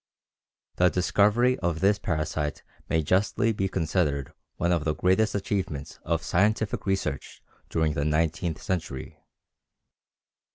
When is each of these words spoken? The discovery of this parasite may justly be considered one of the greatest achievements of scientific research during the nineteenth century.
The 0.77 0.89
discovery 0.89 1.59
of 1.59 1.79
this 1.79 1.99
parasite 1.99 2.63
may 2.89 3.03
justly 3.03 3.51
be 3.53 3.69
considered 3.69 4.33
one 4.55 4.71
of 4.71 4.83
the 4.83 4.95
greatest 4.95 5.35
achievements 5.35 5.99
of 6.01 6.23
scientific 6.23 6.87
research 6.87 7.43
during 7.69 7.93
the 7.93 8.03
nineteenth 8.03 8.59
century. 8.59 9.19